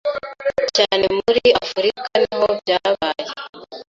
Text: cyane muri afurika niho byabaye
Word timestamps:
cyane 0.75 1.05
muri 1.17 1.43
afurika 1.63 2.03
niho 2.21 2.47
byabaye 2.59 3.25